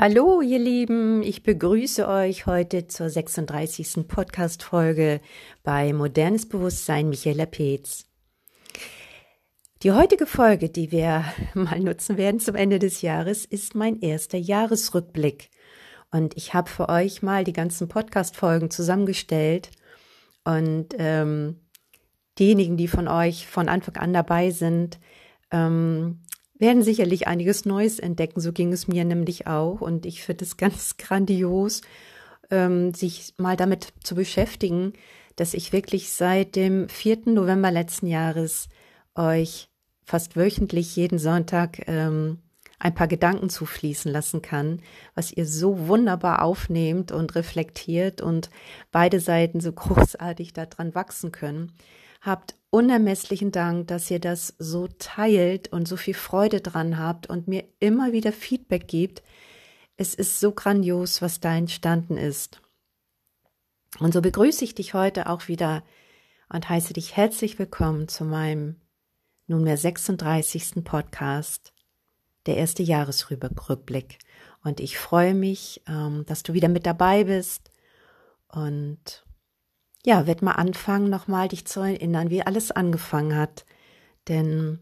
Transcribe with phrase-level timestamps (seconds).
[0.00, 4.06] Hallo, ihr Lieben, ich begrüße euch heute zur 36.
[4.06, 5.20] Podcast-Folge
[5.64, 8.06] bei Modernes Bewusstsein Michaela Peetz.
[9.82, 11.24] Die heutige Folge, die wir
[11.54, 15.50] mal nutzen werden zum Ende des Jahres, ist mein erster Jahresrückblick.
[16.12, 19.72] Und ich habe für euch mal die ganzen Podcast-Folgen zusammengestellt.
[20.44, 21.56] Und ähm,
[22.38, 25.00] diejenigen, die von euch von Anfang an dabei sind,
[25.50, 26.20] ähm,
[26.58, 28.40] werden sicherlich einiges Neues entdecken.
[28.40, 29.80] So ging es mir nämlich auch.
[29.80, 31.82] Und ich finde es ganz grandios,
[32.50, 34.92] ähm, sich mal damit zu beschäftigen,
[35.36, 37.20] dass ich wirklich seit dem 4.
[37.26, 38.68] November letzten Jahres
[39.14, 39.68] euch
[40.04, 42.38] fast wöchentlich jeden Sonntag ähm,
[42.78, 44.80] ein paar Gedanken zufließen lassen kann,
[45.14, 48.50] was ihr so wunderbar aufnehmt und reflektiert und
[48.92, 51.72] beide Seiten so großartig daran wachsen können.
[52.20, 57.48] Habt unermesslichen Dank, dass ihr das so teilt und so viel Freude dran habt und
[57.48, 59.22] mir immer wieder Feedback gibt.
[59.96, 62.60] Es ist so grandios, was da entstanden ist.
[64.00, 65.82] Und so begrüße ich dich heute auch wieder
[66.48, 68.76] und heiße dich herzlich willkommen zu meinem
[69.46, 70.84] nunmehr 36.
[70.84, 71.72] Podcast,
[72.46, 74.18] der erste Jahresrückblick.
[74.62, 77.70] Und ich freue mich, ähm, dass du wieder mit dabei bist
[78.48, 79.24] und
[80.08, 83.66] ja, werd mal anfangen, nochmal dich zu erinnern, wie alles angefangen hat.
[84.26, 84.78] Denn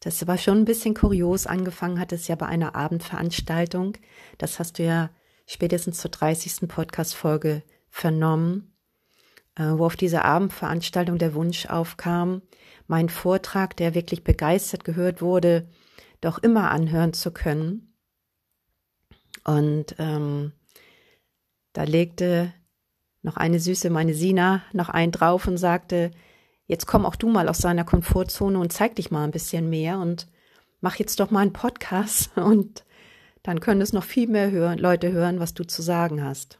[0.00, 1.46] das war schon ein bisschen kurios.
[1.46, 3.96] Angefangen hat es ja bei einer Abendveranstaltung.
[4.36, 5.10] Das hast du ja
[5.46, 6.68] spätestens zur 30.
[6.68, 8.74] Podcast-Folge vernommen,
[9.54, 12.42] äh, wo auf dieser Abendveranstaltung der Wunsch aufkam,
[12.88, 15.68] meinen Vortrag, der wirklich begeistert gehört wurde,
[16.20, 17.94] doch immer anhören zu können.
[19.44, 20.50] Und ähm,
[21.74, 22.52] da legte
[23.28, 26.10] noch eine Süße, meine Sina, noch einen drauf und sagte,
[26.66, 29.98] jetzt komm auch du mal aus deiner Komfortzone und zeig dich mal ein bisschen mehr
[29.98, 30.28] und
[30.80, 32.84] mach jetzt doch mal einen Podcast und
[33.42, 36.58] dann können es noch viel mehr hören, Leute hören, was du zu sagen hast.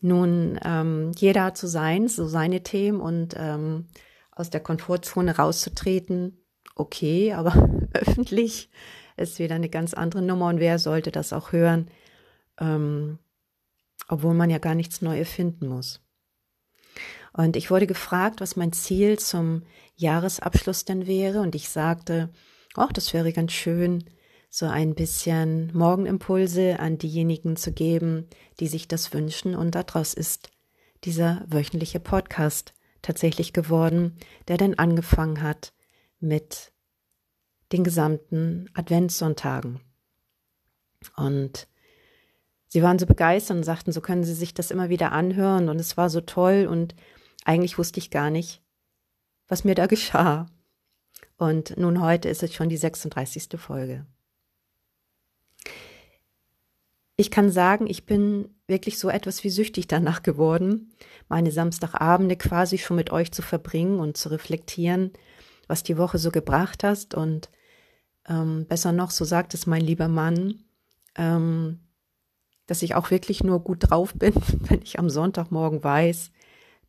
[0.00, 3.88] Nun, ähm, jeder hat so sein, so seine Themen und ähm,
[4.30, 6.38] aus der Komfortzone rauszutreten,
[6.76, 8.70] okay, aber öffentlich
[9.16, 11.88] ist wieder eine ganz andere Nummer und wer sollte das auch hören?
[12.60, 13.18] Ähm,
[14.08, 16.00] obwohl man ja gar nichts neu erfinden muss.
[17.32, 19.62] Und ich wurde gefragt, was mein Ziel zum
[19.94, 22.30] Jahresabschluss denn wäre, und ich sagte,
[22.74, 24.04] ach, das wäre ganz schön,
[24.48, 28.26] so ein bisschen Morgenimpulse an diejenigen zu geben,
[28.58, 30.50] die sich das wünschen, und daraus ist
[31.04, 34.16] dieser wöchentliche Podcast tatsächlich geworden,
[34.48, 35.74] der dann angefangen hat
[36.20, 36.72] mit
[37.72, 39.80] den gesamten Adventssonntagen.
[41.16, 41.68] Und
[42.68, 45.78] sie waren so begeistert und sagten, so können sie sich das immer wieder anhören und
[45.78, 46.94] es war so toll und
[47.44, 48.62] eigentlich wusste ich gar nicht,
[49.48, 50.46] was mir da geschah.
[51.38, 53.48] Und nun heute ist es schon die 36.
[53.58, 54.06] Folge.
[57.16, 60.92] Ich kann sagen, ich bin wirklich so etwas wie süchtig danach geworden,
[61.28, 65.12] meine Samstagabende quasi schon mit euch zu verbringen und zu reflektieren,
[65.66, 67.14] was die Woche so gebracht hast.
[67.14, 67.48] Und
[68.28, 70.64] ähm, besser noch, so sagt es mein lieber Mann,
[71.16, 71.80] ähm,
[72.66, 74.34] dass ich auch wirklich nur gut drauf bin,
[74.68, 76.30] wenn ich am Sonntagmorgen weiß,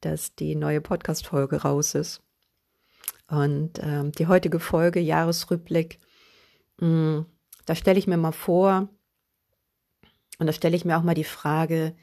[0.02, 2.22] dass die neue Podcast-Folge raus ist.
[3.28, 6.00] Und ähm, die heutige Folge, Jahresrückblick,
[6.80, 7.26] mh, mm,
[7.66, 8.88] da stelle ich mir mal vor,
[10.40, 11.96] und da stelle ich mir auch mal die Frage,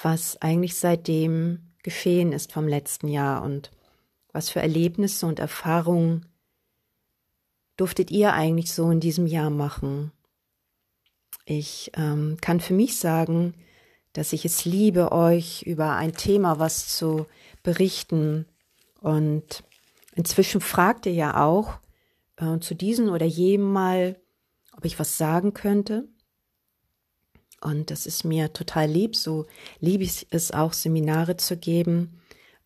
[0.00, 3.70] was eigentlich seitdem geschehen ist vom letzten Jahr und
[4.32, 6.26] was für Erlebnisse und Erfahrungen
[7.76, 10.12] durftet ihr eigentlich so in diesem Jahr machen?
[11.50, 13.54] Ich ähm, kann für mich sagen,
[14.12, 17.24] dass ich es liebe, euch über ein Thema was zu
[17.62, 18.44] berichten.
[19.00, 19.64] Und
[20.14, 21.78] inzwischen fragt ihr ja auch
[22.36, 24.16] äh, zu diesem oder jedem mal,
[24.76, 26.06] ob ich was sagen könnte.
[27.62, 29.16] Und das ist mir total lieb.
[29.16, 29.46] So
[29.80, 32.20] liebe ich es auch, Seminare zu geben.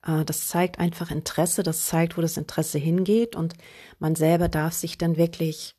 [0.04, 3.36] Äh, das zeigt einfach Interesse, das zeigt, wo das Interesse hingeht.
[3.36, 3.54] Und
[4.00, 5.76] man selber darf sich dann wirklich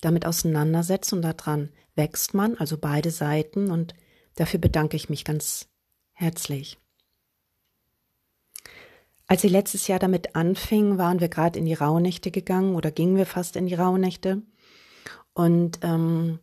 [0.00, 3.94] damit auseinandersetzen und daran wächst man, also beide Seiten, und
[4.36, 5.68] dafür bedanke ich mich ganz
[6.12, 6.78] herzlich.
[9.26, 13.16] Als sie letztes Jahr damit anfing, waren wir gerade in die Rauhnächte gegangen oder gingen
[13.16, 14.42] wir fast in die Rauhnächte.
[15.32, 16.40] Und ähm,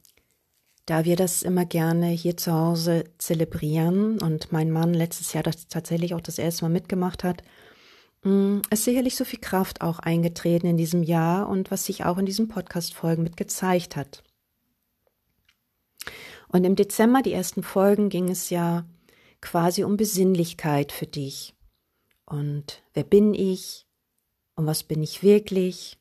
[0.86, 5.68] da wir das immer gerne hier zu Hause zelebrieren und mein Mann letztes Jahr das
[5.68, 7.44] tatsächlich auch das erste Mal mitgemacht hat,
[8.24, 12.18] mm, ist sicherlich so viel Kraft auch eingetreten in diesem Jahr und was sich auch
[12.18, 14.24] in diesen Podcast-Folgen mit gezeigt hat.
[16.52, 18.86] Und im Dezember, die ersten Folgen, ging es ja
[19.40, 21.56] quasi um Besinnlichkeit für dich.
[22.26, 23.88] Und wer bin ich?
[24.56, 25.98] Und was bin ich wirklich?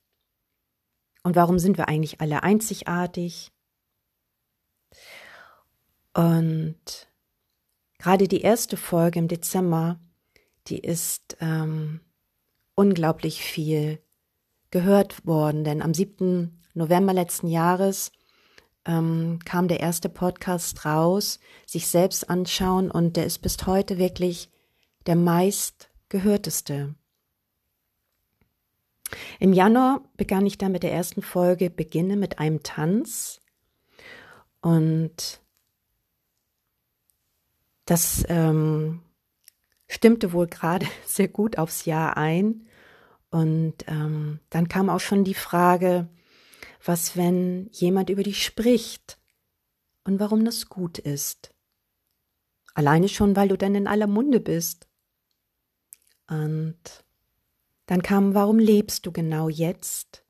[1.22, 3.52] Und warum sind wir eigentlich alle einzigartig?
[6.14, 7.08] Und
[7.98, 10.00] gerade die erste Folge im Dezember,
[10.66, 12.00] die ist ähm,
[12.74, 14.02] unglaublich viel
[14.70, 16.60] gehört worden, denn am 7.
[16.74, 18.10] November letzten Jahres
[18.84, 24.50] ähm, kam der erste Podcast raus, sich selbst anschauen und der ist bis heute wirklich
[25.06, 26.94] der meist gehörteste.
[29.38, 33.40] Im Januar begann ich dann mit der ersten Folge Beginne mit einem Tanz
[34.60, 35.40] und
[37.86, 39.00] das ähm,
[39.88, 42.66] stimmte wohl gerade sehr gut aufs Jahr ein.
[43.30, 46.08] Und ähm, dann kam auch schon die Frage,
[46.84, 49.18] was, wenn jemand über dich spricht
[50.04, 51.54] und warum das gut ist.
[52.74, 54.88] Alleine schon, weil du dann in aller Munde bist.
[56.28, 57.04] Und
[57.86, 60.24] dann kam, warum lebst du genau jetzt?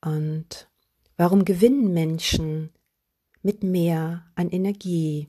[0.00, 0.68] Und
[1.16, 2.70] warum gewinnen Menschen
[3.42, 5.28] mit mehr an Energie?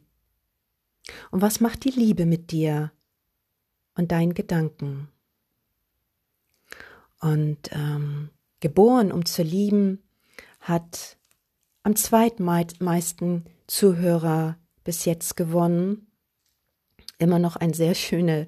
[1.30, 2.92] Und was macht die Liebe mit dir
[3.96, 5.10] und deinen Gedanken?
[7.20, 8.32] Und ähm,
[8.62, 10.02] geboren, um zu lieben,
[10.62, 11.18] hat
[11.84, 16.08] am zweitmeisten Zuhörer bis jetzt gewonnen.
[17.18, 18.48] Immer noch eine sehr schöne,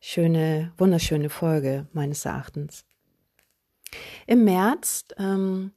[0.00, 2.84] schöne, wunderschöne Folge meines Erachtens.
[4.26, 5.72] Im März ähm,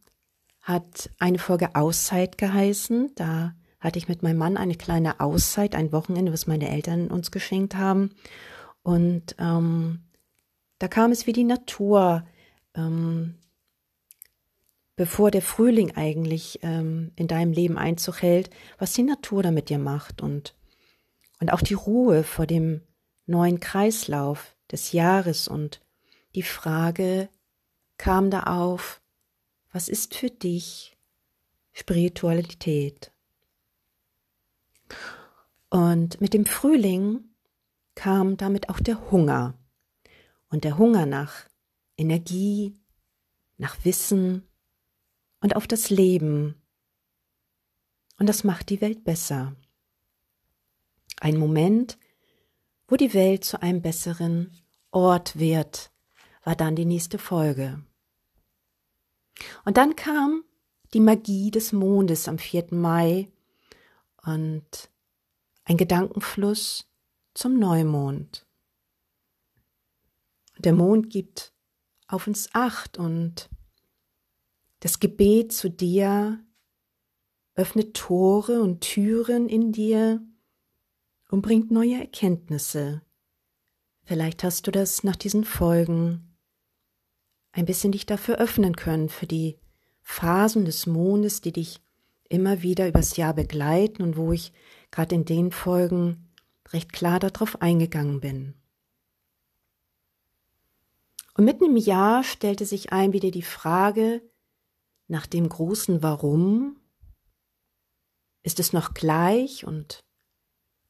[0.62, 3.12] hat eine Folge Auszeit geheißen.
[3.16, 7.32] Da hatte ich mit meinem Mann eine kleine Auszeit, ein Wochenende, was meine Eltern uns
[7.32, 8.12] geschenkt haben.
[8.84, 10.02] Und ähm,
[10.80, 12.26] da kam es wie die Natur
[12.76, 13.36] ähm,
[15.02, 19.70] bevor der Frühling eigentlich ähm, in deinem Leben Einzug hält, was die Natur da mit
[19.70, 20.56] dir macht und,
[21.40, 22.82] und auch die Ruhe vor dem
[23.26, 25.82] neuen Kreislauf des Jahres und
[26.36, 27.30] die Frage
[27.98, 29.02] kam da auf,
[29.72, 30.96] was ist für dich
[31.72, 33.12] Spiritualität?
[35.72, 37.24] Und mit dem Frühling
[37.96, 39.56] kam damit auch der Hunger
[40.50, 41.48] und der Hunger nach
[41.98, 42.78] Energie,
[43.58, 44.48] nach Wissen
[45.42, 46.56] und auf das Leben.
[48.18, 49.56] Und das macht die Welt besser.
[51.20, 51.98] Ein Moment,
[52.88, 54.52] wo die Welt zu einem besseren
[54.92, 55.92] Ort wird,
[56.44, 57.84] war dann die nächste Folge.
[59.66, 60.44] Und dann kam
[60.94, 62.68] die Magie des Mondes am 4.
[62.72, 63.30] Mai
[64.24, 64.90] und
[65.64, 66.88] ein Gedankenfluss
[67.34, 68.46] zum Neumond.
[70.58, 71.54] Der Mond gibt
[72.08, 73.50] auf uns acht und
[74.82, 76.44] das Gebet zu dir
[77.56, 80.22] öffnet Tore und Türen in dir
[81.30, 83.02] und bringt neue Erkenntnisse.
[84.04, 86.36] Vielleicht hast du das nach diesen Folgen
[87.52, 89.60] ein bisschen dich dafür öffnen können, für die
[90.02, 91.80] Phasen des Mondes, die dich
[92.28, 94.52] immer wieder übers Jahr begleiten und wo ich
[94.90, 96.34] gerade in den Folgen
[96.70, 98.56] recht klar darauf eingegangen bin.
[101.36, 104.22] Und mitten im Jahr stellte sich ein wieder die Frage
[105.12, 106.78] nach dem großen Warum.
[108.44, 110.04] Ist es noch gleich und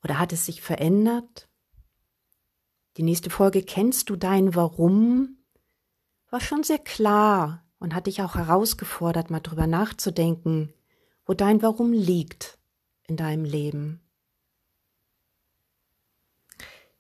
[0.03, 1.49] oder hat es sich verändert?
[2.97, 5.37] Die nächste Folge Kennst du dein Warum?
[6.29, 10.73] war schon sehr klar und hat dich auch herausgefordert, mal drüber nachzudenken,
[11.25, 12.57] wo dein Warum liegt
[13.03, 14.01] in deinem Leben.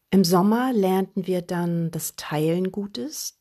[0.09, 3.40] Im Sommer lernten wir dann das Teilen gut ist,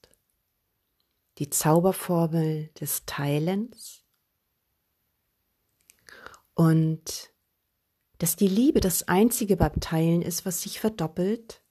[1.40, 4.04] die Zauberformel des Teilens
[6.54, 7.32] und
[8.18, 11.62] dass die Liebe das einzige beim Teilen ist, was sich verdoppelt,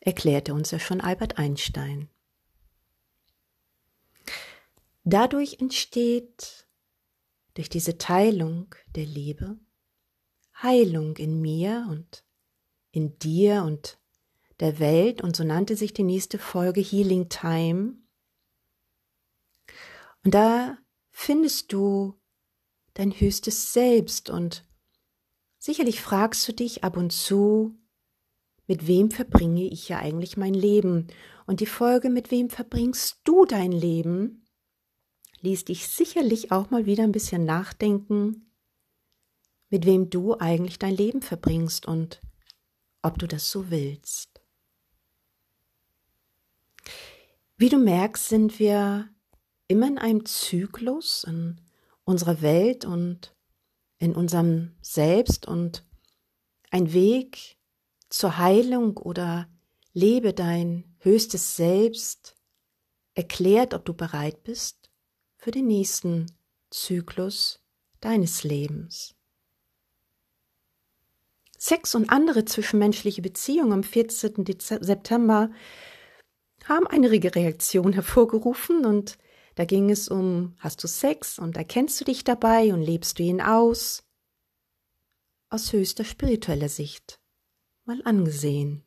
[0.00, 2.10] erklärte uns ja schon Albert Einstein.
[5.04, 6.68] Dadurch entsteht
[7.54, 9.58] durch diese Teilung der Liebe
[10.62, 12.22] Heilung in mir und
[12.90, 13.98] in dir und
[14.60, 17.99] der Welt und so nannte sich die nächste Folge Healing Time.
[20.24, 20.78] Und da
[21.10, 22.18] findest du
[22.94, 24.66] dein höchstes Selbst und
[25.58, 27.76] sicherlich fragst du dich ab und zu,
[28.66, 31.08] mit wem verbringe ich ja eigentlich mein Leben?
[31.46, 34.46] Und die Folge, mit wem verbringst du dein Leben,
[35.40, 38.52] ließ dich sicherlich auch mal wieder ein bisschen nachdenken,
[39.70, 42.20] mit wem du eigentlich dein Leben verbringst und
[43.02, 44.40] ob du das so willst.
[47.56, 49.08] Wie du merkst, sind wir
[49.70, 51.60] immer in einem Zyklus in
[52.02, 53.36] unserer Welt und
[53.98, 55.86] in unserem Selbst und
[56.72, 57.56] ein Weg
[58.08, 59.48] zur Heilung oder
[59.92, 62.34] lebe dein höchstes Selbst
[63.14, 64.90] erklärt, ob du bereit bist
[65.36, 66.26] für den nächsten
[66.70, 67.62] Zyklus
[68.00, 69.14] deines Lebens.
[71.58, 74.46] Sex und andere zwischenmenschliche Beziehungen am 14.
[74.58, 75.52] September
[76.64, 79.16] haben eine Reaktion hervorgerufen und
[79.54, 83.22] da ging es um, hast du Sex und erkennst du dich dabei und lebst du
[83.22, 84.04] ihn aus?
[85.48, 87.20] Aus höchster spiritueller Sicht
[87.84, 88.84] mal angesehen.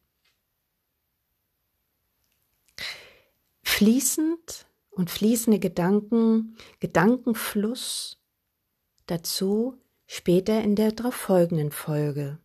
[3.61, 8.19] Fließend und fließende Gedanken, Gedankenfluss
[9.07, 12.39] dazu später in der darauf folgenden Folge.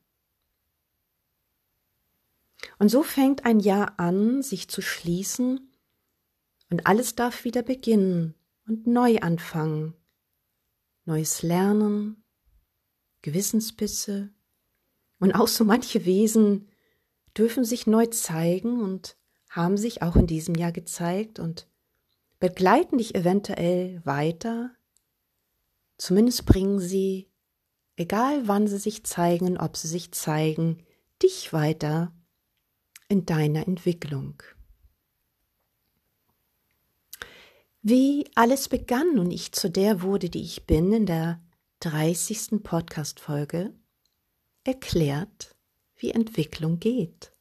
[2.78, 5.67] Und so fängt ein Jahr an, sich zu schließen,
[6.70, 8.34] und alles darf wieder beginnen
[8.66, 9.94] und neu anfangen.
[11.04, 12.22] Neues Lernen,
[13.22, 14.30] Gewissensbisse
[15.18, 16.68] und auch so manche Wesen
[17.36, 19.16] dürfen sich neu zeigen und
[19.48, 21.66] haben sich auch in diesem Jahr gezeigt und
[22.38, 24.70] begleiten dich eventuell weiter.
[25.96, 27.28] Zumindest bringen sie,
[27.96, 30.84] egal wann sie sich zeigen, ob sie sich zeigen,
[31.22, 32.12] dich weiter
[33.08, 34.42] in deiner Entwicklung.
[37.82, 41.40] Wie alles begann und ich zu der wurde, die ich bin, in der
[41.80, 42.62] 30.
[42.62, 43.72] Podcast-Folge,
[44.64, 45.54] erklärt,
[45.96, 47.32] wie Entwicklung geht.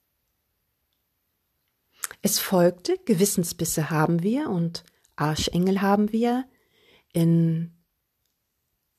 [2.21, 4.83] Es folgte, Gewissensbisse haben wir und
[5.15, 6.45] Arschengel haben wir
[7.13, 7.73] in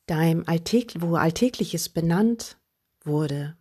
[0.06, 2.58] deinem Alltäg wo Alltägliches benannt
[3.04, 3.56] wurde.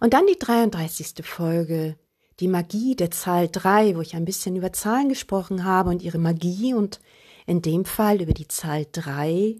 [0.00, 1.26] Und dann die 33.
[1.26, 1.98] Folge,
[2.40, 6.18] die Magie der Zahl 3, wo ich ein bisschen über Zahlen gesprochen habe und ihre
[6.18, 7.00] Magie und
[7.46, 9.56] in dem Fall über die Zahl 3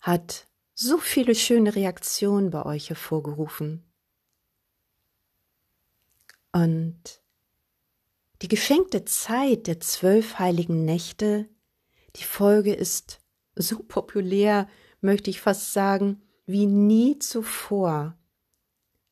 [0.00, 3.84] hat so viele schöne Reaktionen bei euch hervorgerufen.
[6.52, 7.20] Und
[8.42, 11.48] die geschenkte Zeit der zwölf heiligen Nächte,
[12.16, 13.20] die Folge ist
[13.56, 14.68] so populär,
[15.00, 18.17] möchte ich fast sagen, wie nie zuvor.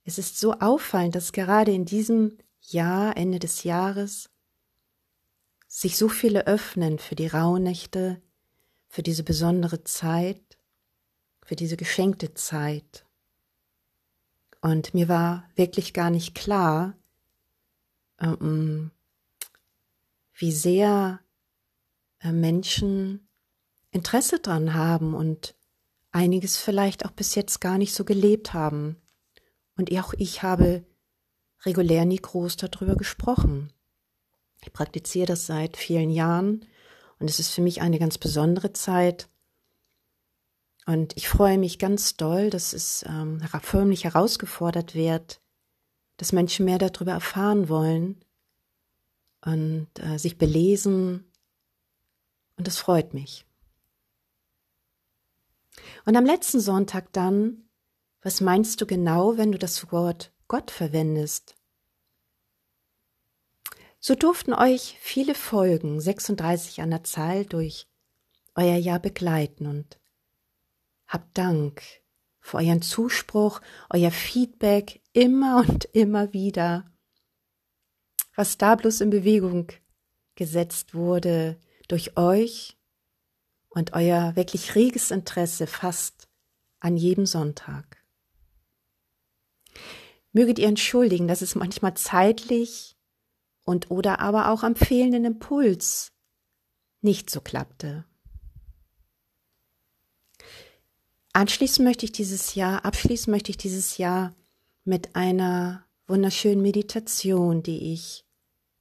[0.06, 4.30] Es ist so auffallend, dass gerade in diesem Jahr, Ende des Jahres,
[5.66, 8.22] sich so viele öffnen für die Rauhnächte,
[8.88, 10.58] für diese besondere Zeit,
[11.42, 13.04] für diese geschenkte Zeit.
[14.60, 16.94] Und mir war wirklich gar nicht klar,
[18.20, 18.92] ähm,
[20.34, 21.18] wie sehr
[22.20, 23.26] äh, Menschen
[23.90, 25.56] Interesse dran haben und
[26.12, 29.02] einiges vielleicht auch bis jetzt gar nicht so gelebt haben.
[29.76, 30.84] Und auch ich habe
[31.64, 33.72] regulär nie groß darüber gesprochen.
[34.62, 36.64] Ich praktiziere das seit vielen Jahren
[37.18, 39.28] und es ist für mich eine ganz besondere Zeit.
[40.86, 45.40] Und ich freue mich ganz doll, dass es ähm, förmlich herausgefordert wird,
[46.16, 48.24] dass Menschen mehr darüber erfahren wollen
[49.44, 51.24] und äh, sich belesen.
[52.56, 53.44] Und das freut mich.
[56.04, 57.65] Und am letzten Sonntag dann
[58.26, 61.54] was meinst du genau, wenn du das Wort Gott verwendest?
[64.00, 67.86] So durften euch viele Folgen, 36 an der Zahl, durch
[68.56, 70.00] euer Jahr begleiten und
[71.06, 71.84] habt Dank
[72.40, 76.90] für euren Zuspruch, euer Feedback immer und immer wieder.
[78.34, 79.68] Was da bloß in Bewegung
[80.34, 82.76] gesetzt wurde durch euch
[83.68, 86.26] und euer wirklich reges Interesse fast
[86.80, 88.04] an jedem Sonntag.
[90.36, 92.94] Möget ihr entschuldigen, dass es manchmal zeitlich
[93.64, 96.12] und oder aber auch am fehlenden Impuls
[97.00, 98.04] nicht so klappte.
[101.32, 104.36] Anschließen möchte ich dieses Jahr, abschließen möchte ich dieses Jahr
[104.84, 108.26] mit einer wunderschönen Meditation, die ich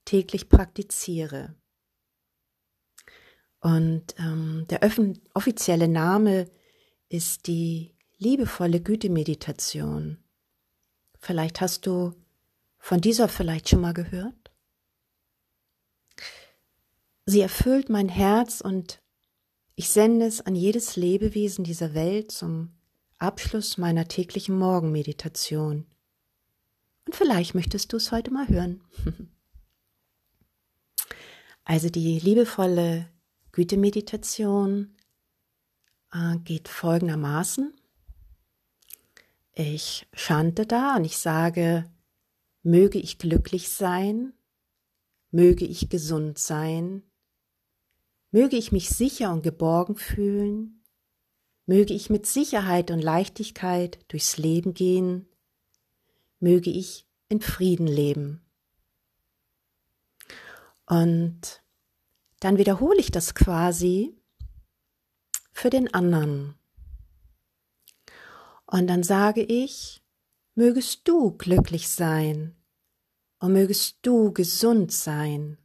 [0.04, 1.56] täglich praktiziere.
[3.62, 4.82] Und ähm, der
[5.34, 6.50] offizielle Name
[7.08, 10.18] ist die liebevolle Gütemeditation.
[11.26, 12.14] Vielleicht hast du
[12.78, 14.52] von dieser vielleicht schon mal gehört.
[17.26, 19.02] Sie erfüllt mein Herz und
[19.74, 22.76] ich sende es an jedes Lebewesen dieser Welt zum
[23.18, 25.88] Abschluss meiner täglichen Morgenmeditation.
[27.08, 28.82] Und vielleicht möchtest du es heute mal hören.
[31.64, 33.10] also die liebevolle
[33.52, 34.96] Gütemeditation
[36.14, 37.74] äh, geht folgendermaßen.
[39.58, 41.90] Ich schante da und ich sage,
[42.62, 44.34] möge ich glücklich sein,
[45.32, 47.04] möge ich gesund sein,
[48.32, 50.84] möge ich mich sicher und geborgen fühlen,
[51.66, 55.26] möge ich mit Sicherheit und Leichtigkeit durchs Leben gehen,
[56.42, 58.42] möge ich in Frieden leben.
[60.86, 61.64] Und
[62.42, 64.14] dann wiederhole ich das quasi
[65.54, 66.56] für den anderen.
[68.66, 70.02] Und dann sage ich,
[70.56, 72.56] mögest du glücklich sein
[73.40, 75.58] und mögest du gesund sein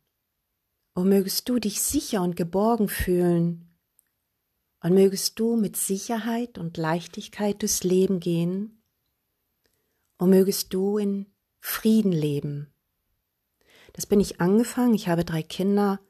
[0.94, 3.70] und mögest du dich sicher und geborgen fühlen
[4.82, 8.82] und mögest du mit Sicherheit und Leichtigkeit durchs Leben gehen
[10.18, 11.26] und mögest du in
[11.60, 12.72] Frieden leben.
[13.92, 16.00] Das bin ich angefangen, ich habe drei Kinder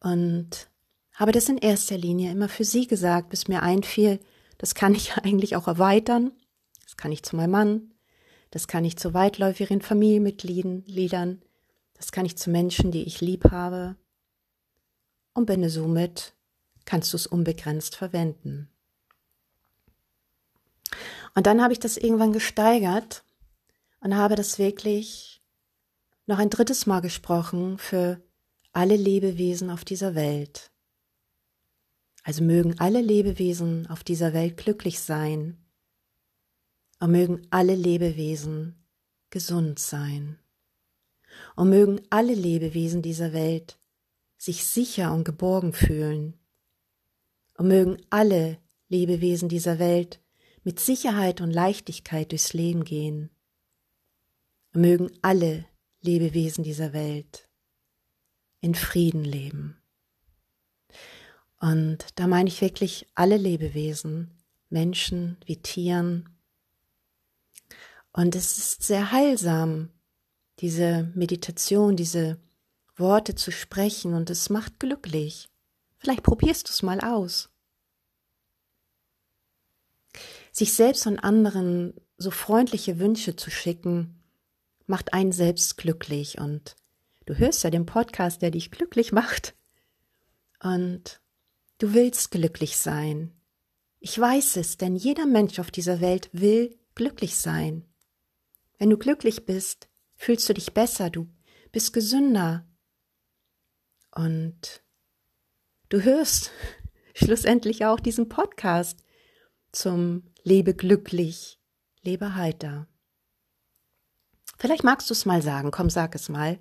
[0.00, 0.70] und
[1.12, 4.20] habe das in erster Linie immer für sie gesagt, bis mir einfiel,
[4.58, 6.32] das kann ich eigentlich auch erweitern,
[6.82, 7.94] das kann ich zu meinem Mann,
[8.50, 11.42] das kann ich zu weitläufigen Familienmitgliedern,
[11.94, 13.96] das kann ich zu Menschen, die ich lieb habe.
[15.32, 16.34] Und bin somit
[16.84, 18.68] kannst du es unbegrenzt verwenden.
[21.34, 23.24] Und dann habe ich das irgendwann gesteigert
[24.00, 25.42] und habe das wirklich
[26.26, 28.20] noch ein drittes Mal gesprochen für
[28.72, 30.70] alle Lebewesen auf dieser Welt.
[32.24, 35.58] Also mögen alle Lebewesen auf dieser Welt glücklich sein
[36.98, 38.82] und mögen alle Lebewesen
[39.28, 40.38] gesund sein.
[41.54, 43.78] Und mögen alle Lebewesen dieser Welt
[44.38, 46.38] sich sicher und geborgen fühlen.
[47.58, 50.20] Und mögen alle Lebewesen dieser Welt
[50.62, 53.28] mit Sicherheit und Leichtigkeit durchs Leben gehen.
[54.72, 55.66] Und mögen alle
[56.00, 57.50] Lebewesen dieser Welt
[58.60, 59.83] in Frieden leben.
[61.64, 64.30] Und da meine ich wirklich alle Lebewesen,
[64.68, 66.28] Menschen wie Tieren,
[68.12, 69.88] und es ist sehr heilsam,
[70.60, 72.38] diese Meditation, diese
[72.96, 75.48] Worte zu sprechen und es macht glücklich.
[75.96, 77.48] Vielleicht probierst du es mal aus.
[80.52, 84.22] Sich selbst und anderen so freundliche Wünsche zu schicken,
[84.86, 86.76] macht einen selbst glücklich und
[87.24, 89.54] du hörst ja den Podcast, der dich glücklich macht.
[90.60, 91.20] Und
[91.84, 93.30] du willst glücklich sein.
[94.00, 97.84] Ich weiß es, denn jeder Mensch auf dieser Welt will glücklich sein.
[98.78, 101.28] Wenn du glücklich bist, fühlst du dich besser, du
[101.72, 102.66] bist gesünder.
[104.12, 104.82] Und
[105.90, 106.52] du hörst
[107.14, 109.04] schlussendlich auch diesen Podcast
[109.70, 111.60] zum Lebe glücklich,
[112.00, 112.88] lebe heiter.
[114.56, 116.58] Vielleicht magst du es mal sagen, komm, sag es mal.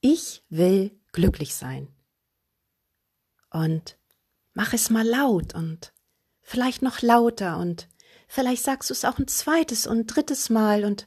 [0.00, 1.88] Ich will glücklich sein.
[3.50, 3.96] Und
[4.54, 5.92] mach es mal laut und
[6.42, 7.88] vielleicht noch lauter und
[8.28, 11.06] vielleicht sagst du es auch ein zweites und drittes Mal und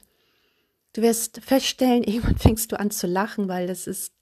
[0.94, 4.14] Du wirst feststellen, irgendwann fängst du an zu lachen, weil es ist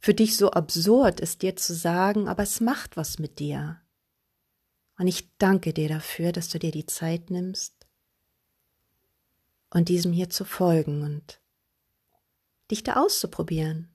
[0.00, 3.80] für dich so absurd, es dir zu sagen, aber es macht was mit dir.
[4.98, 7.86] Und ich danke dir dafür, dass du dir die Zeit nimmst
[9.70, 11.40] und diesem hier zu folgen und
[12.70, 13.94] dich da auszuprobieren.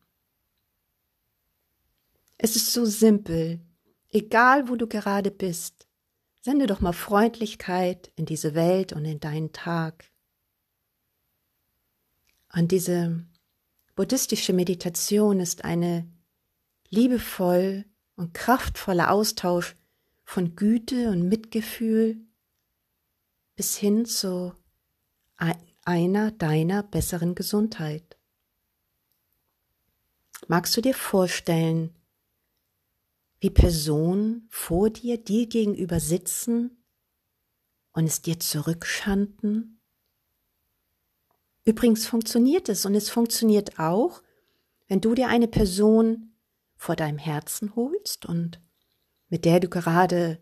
[2.37, 3.59] Es ist so simpel,
[4.13, 5.87] egal wo du gerade bist,
[6.41, 10.11] sende doch mal Freundlichkeit in diese Welt und in deinen Tag.
[12.53, 13.25] Und diese
[13.95, 16.07] buddhistische Meditation ist eine
[16.89, 19.75] liebevoll und kraftvoller Austausch
[20.23, 22.17] von Güte und Mitgefühl
[23.55, 24.53] bis hin zu
[25.85, 28.17] einer deiner besseren Gesundheit.
[30.47, 31.95] Magst du dir vorstellen,
[33.43, 36.83] wie Personen vor dir dir gegenüber sitzen
[37.91, 39.73] und es dir zurückschanden
[41.65, 44.21] Übrigens funktioniert es und es funktioniert auch,
[44.87, 46.35] wenn du dir eine Person
[46.75, 48.61] vor deinem Herzen holst und
[49.29, 50.41] mit der du gerade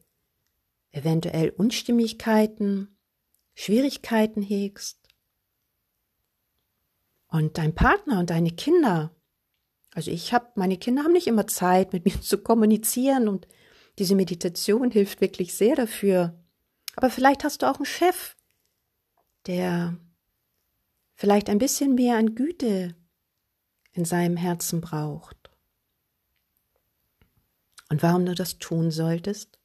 [0.91, 2.97] eventuell Unstimmigkeiten,
[3.53, 4.97] Schwierigkeiten hegst.
[7.27, 9.15] Und dein Partner und deine Kinder,
[9.93, 13.47] also ich habe, meine Kinder haben nicht immer Zeit, mit mir zu kommunizieren und
[13.99, 16.39] diese Meditation hilft wirklich sehr dafür.
[16.95, 18.35] Aber vielleicht hast du auch einen Chef,
[19.47, 19.97] der
[21.15, 22.95] vielleicht ein bisschen mehr an Güte
[23.93, 25.49] in seinem Herzen braucht.
[27.89, 29.59] Und warum du das tun solltest?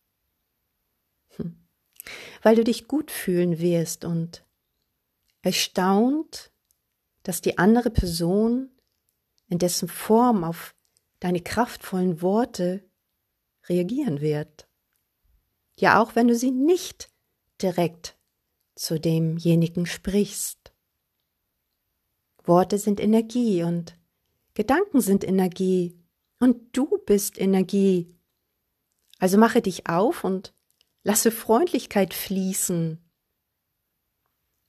[1.36, 1.56] Hm.
[2.42, 4.44] Weil du dich gut fühlen wirst und
[5.42, 6.50] erstaunt,
[7.22, 8.70] dass die andere Person
[9.48, 10.74] in dessen Form auf
[11.20, 12.84] deine kraftvollen Worte
[13.68, 14.68] reagieren wird.
[15.78, 17.10] Ja, auch wenn du sie nicht
[17.60, 18.16] direkt
[18.74, 20.72] zu demjenigen sprichst.
[22.44, 23.98] Worte sind Energie und
[24.54, 25.98] Gedanken sind Energie
[26.38, 28.14] und du bist Energie.
[29.18, 30.54] Also mache dich auf und
[31.02, 33.02] lasse Freundlichkeit fließen.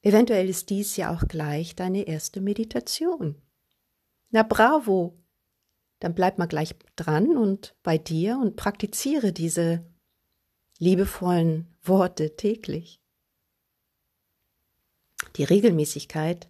[0.01, 3.41] Eventuell ist dies ja auch gleich deine erste Meditation.
[4.29, 5.17] Na bravo!
[5.99, 9.83] Dann bleib mal gleich dran und bei dir und praktiziere diese
[10.77, 13.01] liebevollen Worte täglich.
[15.37, 16.49] Die Regelmäßigkeit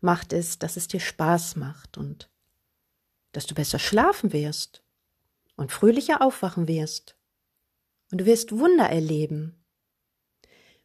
[0.00, 2.30] macht es, dass es dir Spaß macht und
[3.32, 4.82] dass du besser schlafen wirst
[5.56, 7.16] und fröhlicher aufwachen wirst.
[8.10, 9.64] Und du wirst Wunder erleben.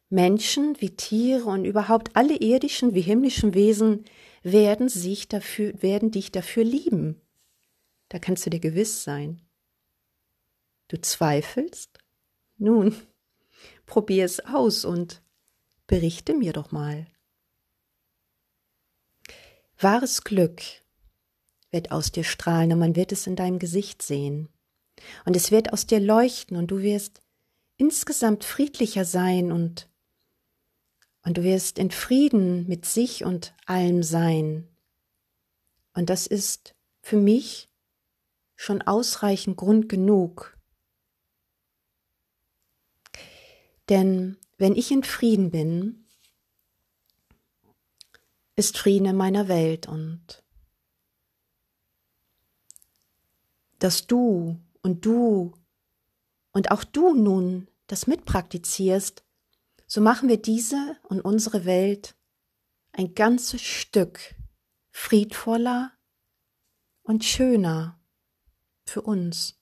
[0.08, 4.04] Menschen wie Tiere und überhaupt alle irdischen wie himmlischen Wesen
[4.42, 7.20] werden sich dafür, werden dich dafür lieben.
[8.08, 9.42] Da kannst du dir gewiss sein.
[10.88, 11.98] Du zweifelst?
[12.56, 12.94] Nun,
[13.86, 15.22] probier es aus und
[15.86, 17.06] berichte mir doch mal.
[19.78, 20.62] Wahres Glück
[21.70, 24.48] wird aus dir strahlen und man wird es in deinem Gesicht sehen.
[25.24, 27.20] Und es wird aus dir leuchten und du wirst
[27.76, 29.89] insgesamt friedlicher sein und
[31.22, 34.68] und du wirst in Frieden mit sich und allem sein.
[35.94, 37.68] Und das ist für mich
[38.56, 40.58] schon ausreichend Grund genug.
[43.88, 46.06] Denn wenn ich in Frieden bin,
[48.56, 50.44] ist Frieden in meiner Welt und
[53.78, 55.54] dass du und du
[56.52, 59.24] und auch du nun das mitpraktizierst,
[59.92, 62.14] so machen wir diese und unsere Welt
[62.92, 64.36] ein ganzes Stück
[64.92, 65.90] friedvoller
[67.02, 68.00] und schöner
[68.84, 69.60] für uns.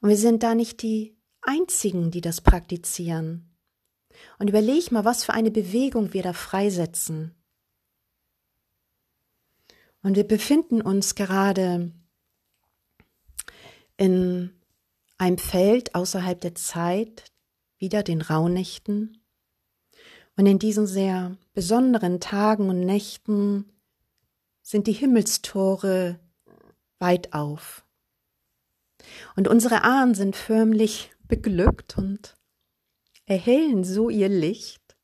[0.00, 3.56] Und wir sind da nicht die Einzigen, die das praktizieren.
[4.40, 7.36] Und überleg mal, was für eine Bewegung wir da freisetzen.
[10.02, 11.92] Und wir befinden uns gerade
[13.96, 14.50] in
[15.16, 17.30] einem Feld außerhalb der Zeit,
[17.80, 19.20] wieder den Rauhnächten.
[20.36, 23.72] Und in diesen sehr besonderen Tagen und Nächten
[24.62, 26.20] sind die Himmelstore
[26.98, 27.84] weit auf.
[29.34, 32.36] Und unsere Ahnen sind förmlich beglückt und
[33.26, 34.96] erhellen so ihr Licht,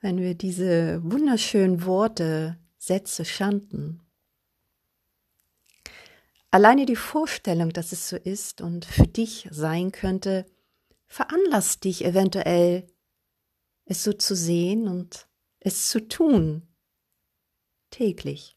[0.00, 4.00] wenn wir diese wunderschönen Worte, Sätze chanten.
[6.50, 10.46] Alleine die Vorstellung, dass es so ist und für dich sein könnte,
[11.06, 12.86] veranlasst dich eventuell,
[13.84, 15.28] es so zu sehen und
[15.60, 16.68] es zu tun.
[17.90, 18.56] Täglich.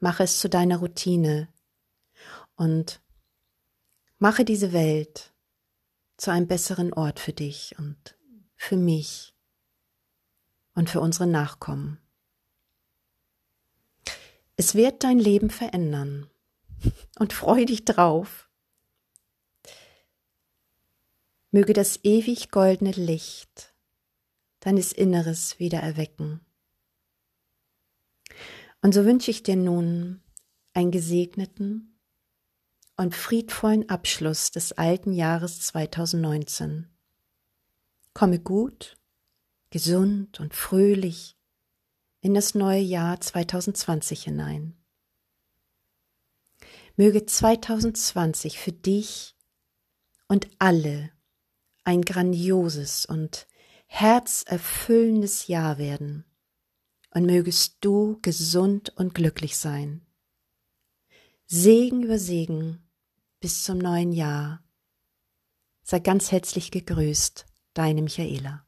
[0.00, 1.48] Mache es zu deiner Routine
[2.56, 3.00] und
[4.18, 5.32] mache diese Welt
[6.16, 8.16] zu einem besseren Ort für dich und
[8.56, 9.34] für mich
[10.74, 12.00] und für unsere Nachkommen.
[14.56, 16.28] Es wird dein Leben verändern
[17.18, 18.47] und freu dich drauf.
[21.50, 23.74] Möge das ewig goldene Licht
[24.60, 26.40] deines Inneres wieder erwecken.
[28.82, 30.22] Und so wünsche ich dir nun
[30.74, 31.98] einen gesegneten
[32.96, 36.88] und friedvollen Abschluss des alten Jahres 2019.
[38.12, 38.96] Komme gut,
[39.70, 41.36] gesund und fröhlich
[42.20, 44.76] in das neue Jahr 2020 hinein.
[46.96, 49.36] Möge 2020 für dich
[50.26, 51.12] und alle
[51.88, 53.46] ein grandioses und
[53.86, 56.26] herzerfüllendes Jahr werden.
[57.14, 60.06] Und mögest du gesund und glücklich sein.
[61.46, 62.86] Segen über Segen
[63.40, 64.62] bis zum neuen Jahr.
[65.82, 68.67] Sei ganz herzlich gegrüßt, deine Michaela.